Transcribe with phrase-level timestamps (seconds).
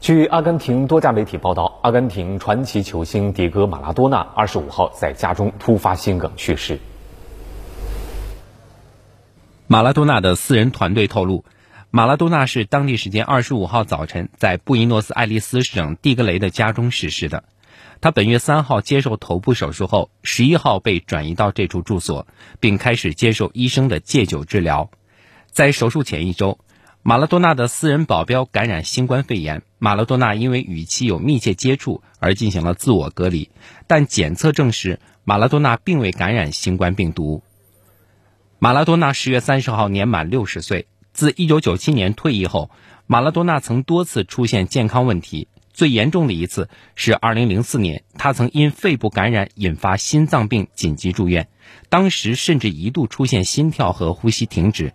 [0.00, 6.80] 据阿根廷多家媒体报道，阿根廷传奇球星迭戈·马拉多纳二十五号在家中突发心梗去世。
[9.66, 11.44] 马拉多纳的私人团队透露，
[11.90, 17.44] 马拉多纳是当地时间二十五号早晨在布宜诺斯艾利斯省蒂格雷的家中逝世的。
[18.00, 22.26] 他本月三号接受头部手术后，十一号被转移到这处住所，
[22.58, 24.90] 并开始接受医生的戒酒治疗。
[25.50, 26.58] 在手术前一周。
[27.02, 33.50] 马拉多纳的私人保镖感染新冠肺炎，马拉多纳因为与其有密切接触而进行了自我隔离，
[33.86, 37.42] 但检测证实马拉多纳并未感染新冠病毒。
[38.58, 42.70] 马拉多纳十月三十号年满六十岁，自一九九七年退役后，
[43.06, 51.48] 马拉多纳曾多次出现健康问题，最严重的一次是二零零四年，他曾因肺部感染引发心脏病紧急住院，
[51.88, 54.92] 当时甚至一度出现心跳和呼吸停止。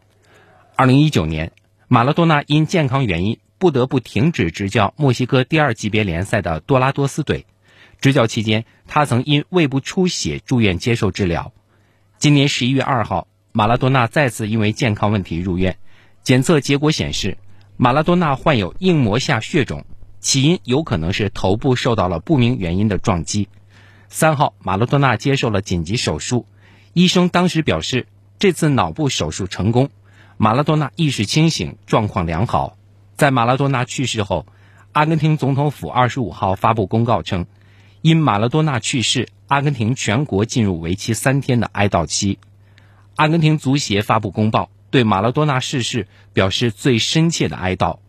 [0.76, 1.52] 二零一九年。
[1.88, 7.45] 马拉多纳因健康原因不得不停止执教墨西哥第二级别联赛的多拉多斯队。
[8.02, 11.53] 执教期间，他曾因胃部出血住院接受治疗。
[12.17, 15.78] 今年十一月二号，马拉多纳再次因为健康问题入院，
[16.23, 17.38] 检测结果显示，
[17.78, 19.86] 马拉多纳患有硬膜下血肿，
[20.20, 23.48] 起因有可能是头部受到了不明原因的撞击。
[24.09, 26.45] 三号，马拉多纳接受了紧急手术，
[26.94, 29.89] 医生当时表示，这次脑部手术成功。
[30.38, 32.78] 马拉多纳意识清醒，状况良好。
[33.16, 34.45] 在马拉多纳去世后，
[34.91, 37.45] 阿根廷总统府二十五号发布公告称，
[38.02, 42.39] 因马拉多纳去世，阿根廷全国进入为期三天的哀悼期。
[43.16, 47.99] 阿根廷足协发布公报，对马拉多纳逝世表示最深切的哀悼，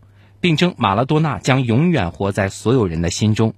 [0.40, 3.54] 并称马拉多纳将永远活在所有人的心中。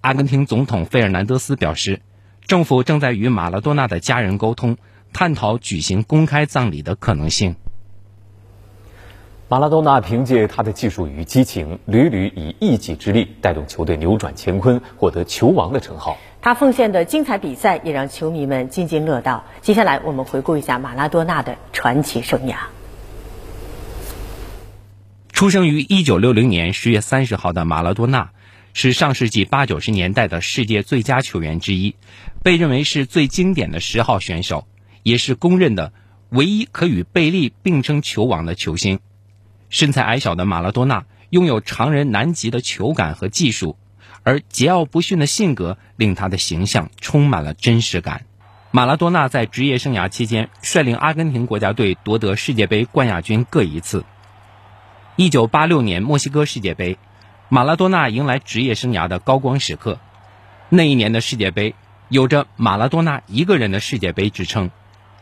[0.00, 2.02] 阿根廷总统费尔南德斯表示，
[2.44, 4.76] 政府正在与马拉多纳的家人沟通，
[5.12, 7.54] 探讨举行公开葬礼的可能性。
[9.52, 16.16] 马拉多纳凭借他的技术与激情，屡屡以一己之力带动球队扭转乾坤，获得球王的称号。
[16.40, 19.44] 他奉献的精彩比赛也让球迷们津津乐道。
[19.60, 22.54] 接下来，我们回顾一下马拉多纳的传奇生涯。
[25.34, 28.30] 出生于一九六零年十月三十号的马拉多纳，
[28.72, 31.94] 是上世纪八九十年代的世界最佳球员之一，
[32.42, 34.66] 被认为是最经典的十号选手，
[35.02, 35.92] 也是公认的
[36.30, 38.98] 唯一可与贝利并称球王的球星。
[39.72, 43.78] 身材矮小的马拉多纳拥有常人难及的球感和技术，
[44.22, 48.26] 而桀骜不驯的性格令他的形象充满了真实感。
[48.70, 54.04] 马拉多纳在职业生涯期间率领阿根廷国家队夺得世界杯冠亚军各一次。
[55.16, 56.98] 1986年墨西哥世界杯，
[57.48, 59.98] 马拉多纳迎来职业生涯的高光时刻。
[60.68, 61.74] 那一年的世界杯
[62.10, 64.70] 有着“马拉多纳一个人的世界杯”之称。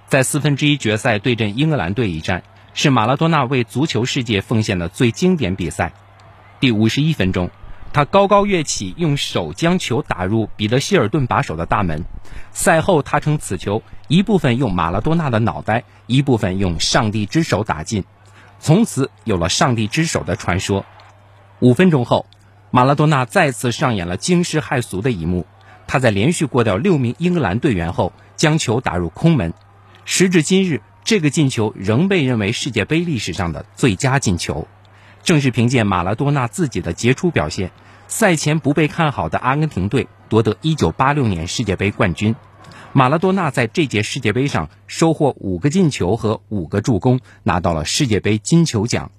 [0.09, 2.43] 在四分之一决赛对阵英格兰队一战。
[2.73, 5.93] 是马拉多纳为足球世界奉献的最经典比赛。
[6.61, 7.51] 第五十一分钟，
[7.93, 12.05] 他高高跃起，用手将球打入彼得希尔顿把守的大门。
[12.53, 18.05] 赛后，他称此球一部分用马拉多纳的脑袋，一部分用上帝之手打进，
[18.61, 20.85] 从此有了上帝之手的传说。
[21.59, 22.27] 五分钟后，
[22.71, 25.47] 马拉多纳再次上演了惊世骇俗的一幕。
[25.87, 29.53] 他在连续过掉六名英格兰队员后，将球打入空门。
[30.05, 30.81] 时至今日。
[31.05, 34.69] 这个进球仍被认为世界杯历史上的最佳进球。
[35.23, 37.73] 正是凭借马拉多纳自己的杰出表现，
[38.09, 42.35] 赛前不被看好的阿根廷队夺得1986年世界杯冠军。
[42.93, 49.11] 马拉多纳在这届世界杯上收获五个进球和五个助攻，拿到了世界杯金球奖。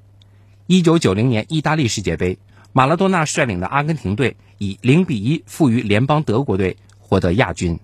[0.68, 2.40] 1990年意大利世界杯，
[2.74, 7.80] 马拉多纳率领的阿根廷队以0比1负于联邦德国队，获得亚军。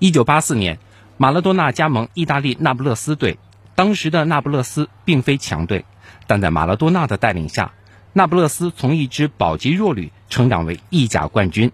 [0.00, 0.78] 1984年。
[1.20, 3.38] 马拉多纳加盟意大利那不勒斯队，
[3.74, 5.84] 当时的那不勒斯并非强队，
[6.28, 7.72] 但在马拉多纳的带领下，
[8.12, 11.72] 那不勒斯从一支保级弱旅成长为意甲冠军。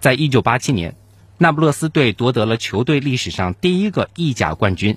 [0.00, 0.96] 在一九八七年，
[1.36, 4.96] 那不勒斯队夺得了球队历史上第一个意甲冠军。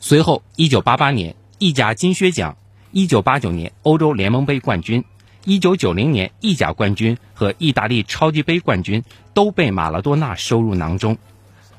[0.00, 2.56] 随后，一九八八年意甲金靴奖，
[2.90, 5.04] 一九八九年欧洲联盟杯冠军，
[5.44, 11.16] 一九九零年意甲冠军和意大利超级杯冠军都被马拉多纳收入囊中。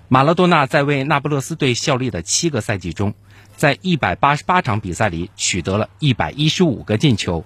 [0.09, 3.13] 马拉多纳在为那不勒斯队效力的七个赛季中，
[3.57, 7.43] 在一百八十八场比赛里取得了一百一十五个进球。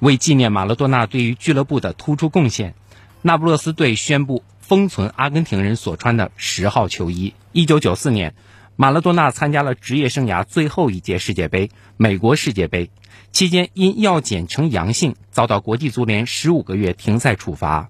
[0.00, 2.74] 为纪念马拉多纳对于俱乐部的突出贡献，
[3.22, 7.32] 那不勒斯队宣布封存阿根廷人所穿的十号球衣。
[7.52, 8.34] 一九九四年，
[8.76, 12.90] 马拉多纳参加了职业生涯最后一届世界杯——美国世界杯，
[13.32, 17.88] 期间因药检呈阳性，遭到国际足联十五个月停赛处罚。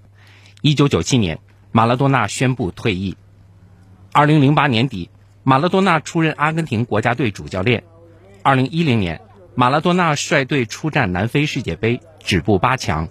[0.62, 1.40] 一九九七年，
[1.72, 3.16] 马拉多纳宣布退役。
[4.14, 5.10] 二零零八年底，
[5.42, 7.82] 马拉多纳出任阿根廷国家队主教练。
[8.44, 9.20] 二零一零年，
[9.56, 13.08] 马拉多纳率队出战南非世界杯，止步八强。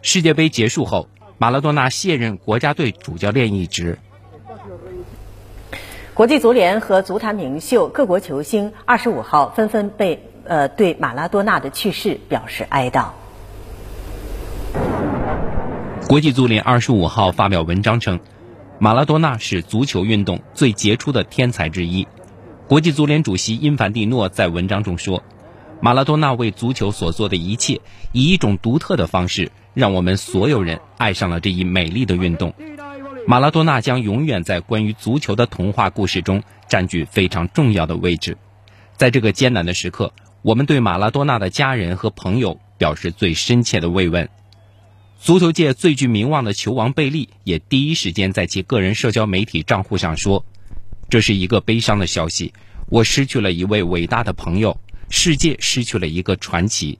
[0.00, 3.98] 世界杯结束后，马拉多纳卸任国家队主教练一职。
[6.14, 13.08] 国际足联和足坛名秀、各国球星二十五号纷纷被呃对马拉多纳的去世表示哀悼。
[16.08, 18.20] 国际足联二十五号发表文章称，
[18.82, 22.08] 马拉多纳是足球运动最杰出的天才之一。
[22.66, 25.22] 国际足联主席因凡蒂诺在文章中说
[25.82, 27.82] ：“马拉多纳为足球所做的一切，
[28.12, 32.54] 以一种独特的方式，让我们所有人爱上了这一美丽的运动。
[33.26, 38.38] 马拉多纳将永远在关于足球的童话故事中占据非常重要的位置。
[38.96, 44.26] 在这个艰难的时刻，我们对马拉多纳的家人和朋友表示最深切的慰问。”
[45.22, 50.46] 足球界最具名望的球王贝利也第一时间在其个人社交媒体账户上说
[51.10, 52.54] ：“这是一个悲伤的消息，
[52.88, 54.80] 我失去了一位伟大的朋友，
[55.10, 56.98] 世界失去了一个传奇。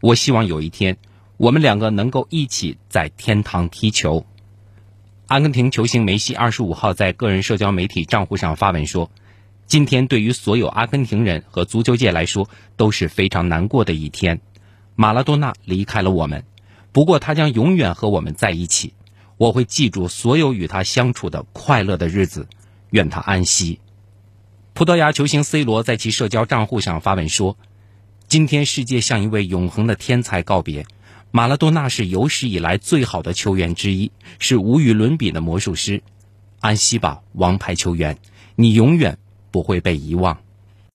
[0.00, 0.96] 我希望有一天，
[1.36, 4.24] 我们两个能够一起在天堂踢球。”
[5.28, 9.10] 阿根廷球星梅西二十五号在个人社交媒体账户上发文说
[9.68, 12.48] ：“今天对于所有阿根廷人和足球界来说
[12.78, 14.40] 都是非常难过的一天，
[14.96, 16.42] 马拉多纳离开了我们。”
[16.92, 18.94] 不过，他将永远和我们在一起。
[19.36, 22.46] 我会记住所有与他相处的快乐的日子，
[22.90, 23.80] 愿他安息。
[24.74, 27.56] 葡萄牙球星 C 罗在其社交账户上发文说
[28.28, 30.84] ：“今天，世界向一位永恒的天才告别。
[31.30, 36.02] 马拉多纳是有史以来最好的球员之一，是无与伦比的魔术师。
[36.60, 38.18] 安息吧，王牌球员，
[38.56, 39.16] 你永远
[39.50, 40.36] 不会被遗忘。”